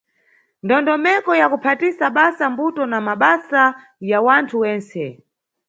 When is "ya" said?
1.41-1.47, 4.09-4.19